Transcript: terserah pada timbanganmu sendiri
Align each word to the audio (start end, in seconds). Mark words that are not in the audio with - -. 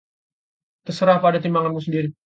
terserah 0.85 1.17
pada 1.25 1.37
timbanganmu 1.43 1.79
sendiri 1.85 2.09